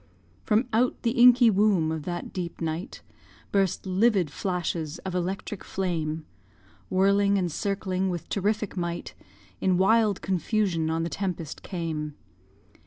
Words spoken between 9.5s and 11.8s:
In wild confusion on the tempest